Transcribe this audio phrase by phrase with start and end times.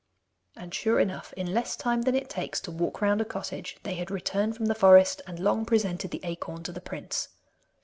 [0.57, 3.93] And sure enough, in less time than it takes to walk round a cottage, they
[3.93, 7.27] had returned from the forest, and Long presented the acorn to the prince.